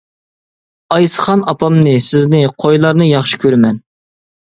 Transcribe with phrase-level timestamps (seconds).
[0.95, 3.79] ئايسىخان ئاپامنى، سىزنى، قويلارنى ياخشى كۆرىمەن.